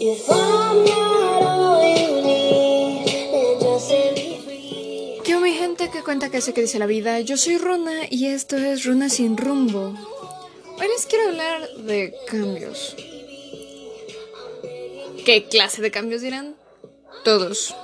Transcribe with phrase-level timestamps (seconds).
[0.00, 0.16] Yo
[5.40, 8.56] mi gente que cuenta que sé que dice la vida, yo soy Runa y esto
[8.56, 9.94] es Runa sin rumbo.
[10.78, 12.96] Hoy les quiero hablar de cambios.
[15.26, 16.56] ¿Qué clase de cambios dirán?
[17.22, 17.74] Todos.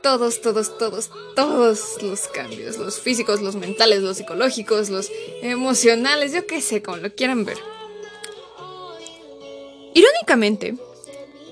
[0.00, 2.78] Todos, todos, todos, todos los cambios.
[2.78, 5.12] Los físicos, los mentales, los psicológicos, los
[5.42, 7.58] emocionales, yo qué sé, como lo quieran ver.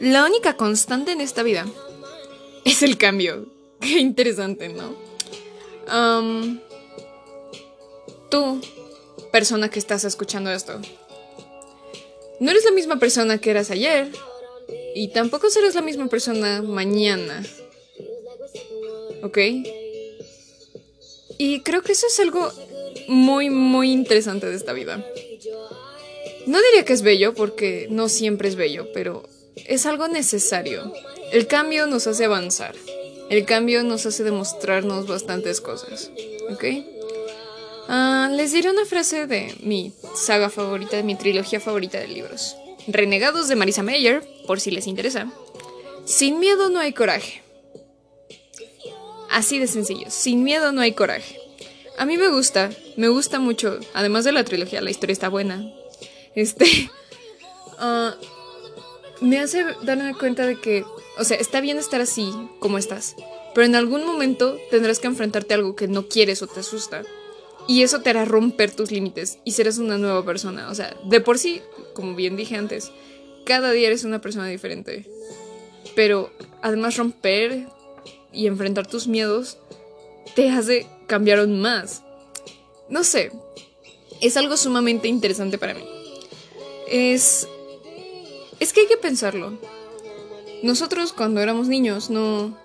[0.01, 1.66] La única constante en esta vida
[2.65, 3.47] es el cambio.
[3.80, 5.11] Qué interesante, ¿no?
[8.30, 8.61] tú,
[9.33, 10.80] persona que estás escuchando esto,
[12.38, 14.12] no eres la misma persona que eras ayer
[14.95, 17.42] y tampoco serás la misma persona mañana.
[19.23, 19.39] ¿Ok?
[21.39, 22.50] Y creo que eso es algo
[23.09, 25.05] muy, muy interesante de esta vida.
[26.51, 29.23] No diría que es bello porque no siempre es bello, pero
[29.55, 30.93] es algo necesario.
[31.31, 32.75] El cambio nos hace avanzar.
[33.29, 36.11] El cambio nos hace demostrarnos bastantes cosas.
[36.51, 36.65] ¿Ok?
[37.87, 42.57] Ah, les diré una frase de mi saga favorita, de mi trilogía favorita de libros.
[42.89, 45.33] Renegados de Marisa Meyer, por si les interesa.
[46.05, 47.42] Sin miedo no hay coraje.
[49.31, 50.11] Así de sencillo.
[50.11, 51.41] Sin miedo no hay coraje.
[51.97, 53.79] A mí me gusta, me gusta mucho.
[53.95, 55.73] Además de la trilogía, la historia está buena.
[56.34, 56.91] Este.
[57.83, 58.14] Ah,
[59.23, 60.84] me hace darme cuenta de que,
[61.17, 63.17] o sea, está bien estar así como estás,
[63.55, 67.05] pero en algún momento tendrás que enfrentarte a algo que no quieres o te asusta.
[67.67, 70.70] Y eso te hará romper tus límites y serás una nueva persona.
[70.70, 71.62] O sea, de por sí,
[71.95, 72.91] como bien dije antes,
[73.45, 75.06] cada día eres una persona diferente.
[75.95, 76.31] Pero
[76.62, 77.67] además romper
[78.33, 79.58] y enfrentar tus miedos
[80.34, 82.03] te hace cambiar aún más.
[82.89, 83.31] No sé,
[84.20, 86.00] es algo sumamente interesante para mí.
[86.91, 87.48] Es
[88.58, 89.58] es que hay que pensarlo.
[90.62, 92.56] Nosotros cuando éramos niños no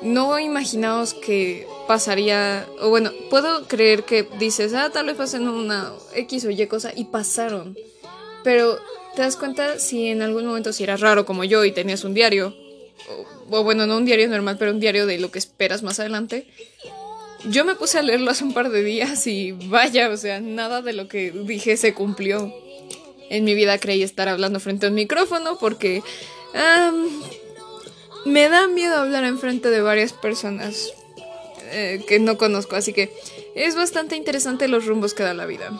[0.00, 5.92] no imaginamos que pasaría, o bueno, puedo creer que dices, ah, tal vez pasen una
[6.14, 7.76] X o Y cosa y pasaron.
[8.44, 8.78] Pero
[9.16, 12.14] te das cuenta si en algún momento si eras raro como yo y tenías un
[12.14, 12.54] diario,
[13.50, 15.98] o, o, bueno, no un diario normal, pero un diario de lo que esperas más
[15.98, 16.46] adelante.
[17.48, 20.82] Yo me puse a leerlo hace un par de días y vaya, o sea, nada
[20.82, 22.52] de lo que dije se cumplió.
[23.30, 26.02] En mi vida creí estar hablando frente a un micrófono porque
[28.24, 30.92] me da miedo hablar en frente de varias personas
[31.70, 33.12] eh, que no conozco, así que
[33.54, 35.78] es bastante interesante los rumbos que da la vida.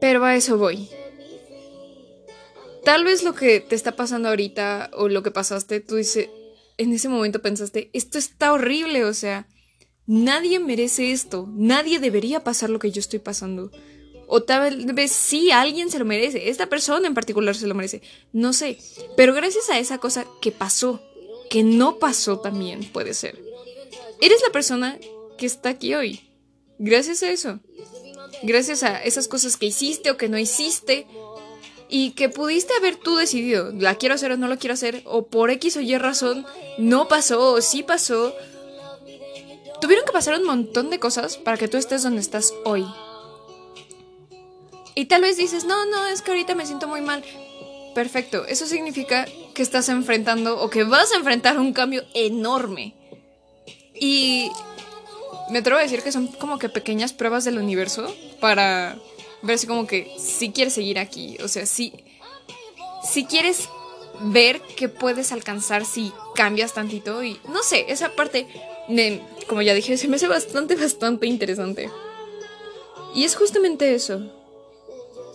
[0.00, 0.88] Pero a eso voy.
[2.84, 6.28] Tal vez lo que te está pasando ahorita o lo que pasaste, tú dices,
[6.78, 9.46] en ese momento pensaste, esto está horrible, o sea,
[10.06, 13.70] nadie merece esto, nadie debería pasar lo que yo estoy pasando.
[14.34, 16.48] O tal vez sí, alguien se lo merece.
[16.48, 18.00] Esta persona en particular se lo merece.
[18.32, 18.78] No sé.
[19.14, 21.02] Pero gracias a esa cosa que pasó,
[21.50, 23.38] que no pasó también, puede ser.
[24.22, 24.98] Eres la persona
[25.36, 26.30] que está aquí hoy.
[26.78, 27.60] Gracias a eso.
[28.42, 31.06] Gracias a esas cosas que hiciste o que no hiciste.
[31.90, 35.26] Y que pudiste haber tú decidido, la quiero hacer o no la quiero hacer, o
[35.26, 36.46] por X o Y razón,
[36.78, 38.34] no pasó o sí pasó.
[39.82, 42.86] Tuvieron que pasar un montón de cosas para que tú estés donde estás hoy.
[44.94, 47.24] Y tal vez dices, no, no, es que ahorita me siento muy mal.
[47.94, 52.94] Perfecto, eso significa que estás enfrentando o que vas a enfrentar un cambio enorme.
[53.94, 54.50] Y
[55.50, 58.98] me atrevo a decir que son como que pequeñas pruebas del universo para
[59.42, 61.36] ver si como que si quieres seguir aquí.
[61.42, 61.92] O sea, si,
[63.04, 63.68] si quieres
[64.20, 67.22] ver qué puedes alcanzar si cambias tantito.
[67.22, 68.46] Y no sé, esa parte,
[68.88, 71.90] de, como ya dije, se me hace bastante, bastante interesante.
[73.14, 74.22] Y es justamente eso.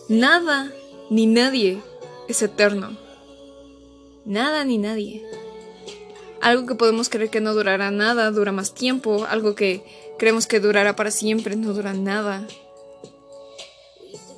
[0.09, 0.72] Nada
[1.09, 1.81] ni nadie
[2.28, 2.97] es eterno.
[4.25, 5.25] Nada ni nadie.
[6.41, 9.25] Algo que podemos creer que no durará nada, dura más tiempo.
[9.29, 9.84] Algo que
[10.18, 12.47] creemos que durará para siempre, no dura nada.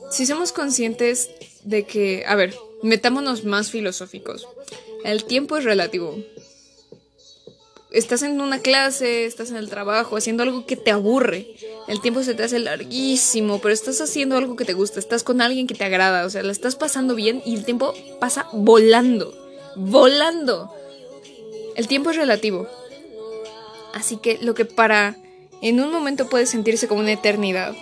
[0.09, 1.29] Si somos conscientes
[1.63, 4.47] de que, a ver, metámonos más filosóficos.
[5.03, 6.17] El tiempo es relativo
[7.91, 11.47] estás en una clase, estás en el trabajo, haciendo algo que te aburre.
[11.87, 15.41] El tiempo se te hace larguísimo, pero estás haciendo algo que te gusta, estás con
[15.41, 19.33] alguien que te agrada, o sea, la estás pasando bien y el tiempo pasa volando,
[19.75, 20.73] volando.
[21.75, 22.67] El tiempo es relativo.
[23.93, 25.17] Así que lo que para
[25.61, 27.75] en un momento puede sentirse como una eternidad.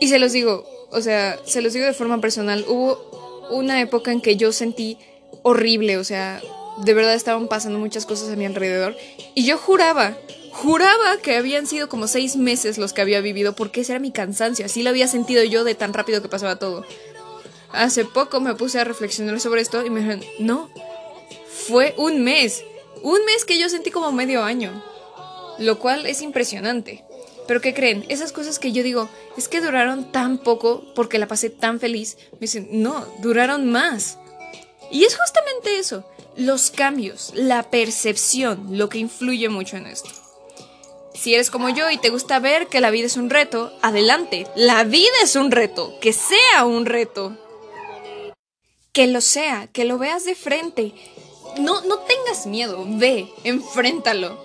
[0.00, 4.12] Y se los digo, o sea, se los digo de forma personal, hubo una época
[4.12, 4.98] en que yo sentí
[5.42, 6.42] horrible, o sea,
[6.78, 8.96] de verdad estaban pasando muchas cosas a mi alrededor.
[9.34, 10.16] Y yo juraba,
[10.52, 14.12] juraba que habían sido como seis meses los que había vivido, porque ese era mi
[14.12, 16.84] cansancio, así lo había sentido yo de tan rápido que pasaba todo.
[17.72, 20.70] hace poco me puse a reflexionar sobre esto y me dijeron, no,
[21.46, 22.64] fue un mes.
[23.02, 24.82] Un mes que yo sentí como medio año.
[25.58, 27.04] Lo cual es impresionante.
[27.46, 28.04] Pero ¿qué creen?
[28.08, 32.16] Esas cosas que yo digo, es que duraron tan poco porque la pasé tan feliz.
[32.34, 34.18] Me dicen, no, duraron más.
[34.90, 36.04] Y es justamente eso,
[36.36, 40.10] los cambios, la percepción, lo que influye mucho en esto.
[41.14, 44.46] Si eres como yo y te gusta ver que la vida es un reto, adelante,
[44.56, 47.36] la vida es un reto, que sea un reto.
[48.92, 50.94] Que lo sea, que lo veas de frente.
[51.58, 54.42] No, no tengas miedo, ve, enfréntalo.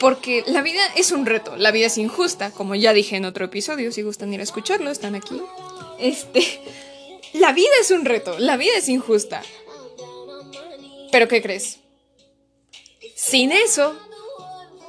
[0.00, 3.44] Porque la vida es un reto, la vida es injusta, como ya dije en otro
[3.44, 5.42] episodio, si gustan ir a escucharlo, están aquí.
[5.98, 6.60] Este,
[7.32, 9.42] la vida es un reto, la vida es injusta.
[11.10, 11.78] Pero ¿qué crees?
[13.14, 13.96] Sin eso,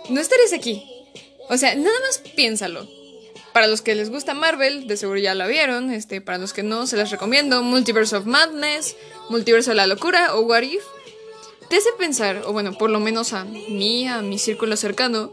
[0.10, 0.83] no estarías aquí.
[1.50, 2.88] O sea, nada más piénsalo.
[3.54, 5.92] Para los que les gusta Marvel, de seguro ya la vieron.
[5.92, 7.63] Este, para los que no, se las recomiendo.
[7.63, 8.95] Multiverse of Madness,
[9.30, 10.83] Multiverso de la Locura o What If.
[11.69, 15.31] Te hace pensar, o bueno, por lo menos a mí, a mi círculo cercano,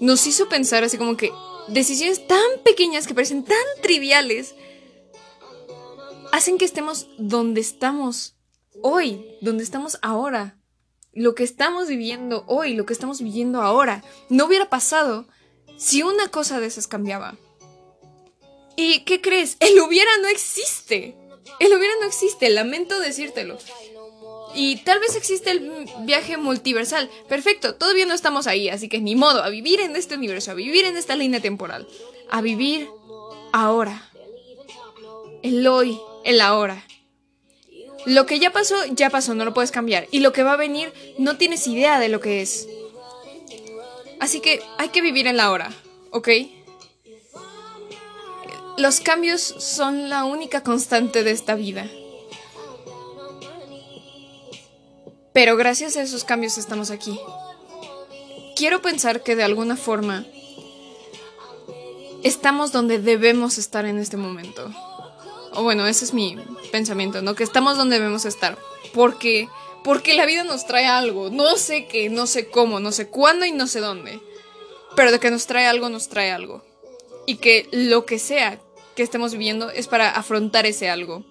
[0.00, 1.30] nos hizo pensar así como que
[1.68, 4.54] decisiones tan pequeñas que parecen tan triviales
[6.32, 8.33] hacen que estemos donde estamos
[8.86, 10.58] hoy, donde estamos ahora.
[11.14, 15.26] Lo que estamos viviendo hoy, lo que estamos viviendo ahora, no hubiera pasado
[15.78, 17.34] si una cosa de esas cambiaba.
[18.76, 19.56] ¿Y qué crees?
[19.60, 21.16] El hubiera no existe.
[21.60, 23.56] El hubiera no existe, lamento decírtelo.
[24.54, 27.08] Y tal vez existe el viaje multiversal.
[27.26, 30.54] Perfecto, todavía no estamos ahí, así que ni modo, a vivir en este universo, a
[30.54, 31.88] vivir en esta línea temporal.
[32.30, 32.86] A vivir
[33.50, 34.10] ahora.
[35.42, 36.84] El hoy, el ahora.
[38.06, 40.06] Lo que ya pasó, ya pasó, no lo puedes cambiar.
[40.10, 42.68] Y lo que va a venir, no tienes idea de lo que es.
[44.20, 45.70] Así que hay que vivir en la hora,
[46.10, 46.28] ¿ok?
[48.76, 51.88] Los cambios son la única constante de esta vida.
[55.32, 57.18] Pero gracias a esos cambios estamos aquí.
[58.56, 60.24] Quiero pensar que de alguna forma
[62.22, 64.70] estamos donde debemos estar en este momento.
[65.54, 66.36] O bueno, ese es mi
[66.72, 67.34] pensamiento, ¿no?
[67.34, 68.58] Que estamos donde debemos estar.
[68.92, 69.48] Porque
[69.84, 71.28] porque la vida nos trae algo.
[71.30, 74.18] No sé qué, no sé cómo, no sé cuándo y no sé dónde.
[74.96, 76.64] Pero de que nos trae algo, nos trae algo.
[77.26, 78.58] Y que lo que sea
[78.96, 81.22] que estemos viviendo es para afrontar ese algo.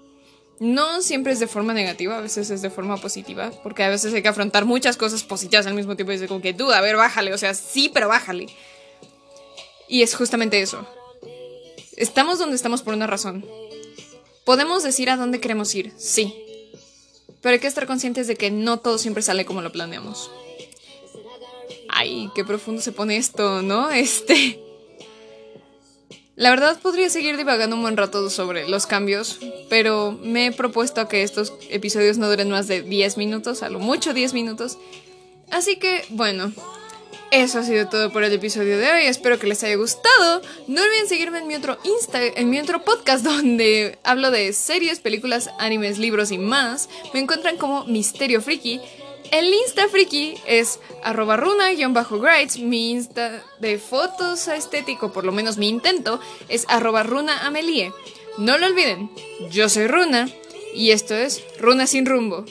[0.60, 4.14] No siempre es de forma negativa, a veces es de forma positiva, porque a veces
[4.14, 6.80] hay que afrontar muchas cosas positivas al mismo tiempo y dice como que tú, a
[6.80, 8.48] ver, bájale, o sea, sí, pero bájale.
[9.88, 10.86] Y es justamente eso.
[11.98, 13.46] Estamos donde estamos por una razón.
[14.46, 16.36] Podemos decir a dónde queremos ir, sí.
[17.42, 20.32] Pero hay que estar conscientes de que no todo siempre sale como lo planeamos.
[21.90, 23.92] Ay, qué profundo se pone esto, ¿no?
[23.92, 24.60] Este...
[26.36, 31.08] La verdad podría seguir divagando un buen rato sobre los cambios, pero me he propuesto
[31.08, 34.80] que estos episodios no duren más de 10 minutos, a lo mucho 10 minutos.
[35.52, 36.52] Así que, bueno,
[37.34, 39.06] eso ha sido todo por el episodio de hoy.
[39.08, 40.42] Espero que les haya gustado.
[40.68, 45.00] No olviden seguirme en mi otro Insta, en mi otro podcast donde hablo de series,
[45.00, 46.90] películas, animes, libros y más.
[47.12, 48.80] Me encuentran como Misterio Friki.
[49.32, 52.60] El Insta Friki es arroba runa-grides.
[52.60, 56.20] Mi Insta de fotos estético, por lo menos mi intento,
[56.50, 57.52] es arroba runa.
[58.38, 59.10] No lo olviden,
[59.50, 60.30] yo soy Runa
[60.76, 62.46] y esto es Runa sin rumbo.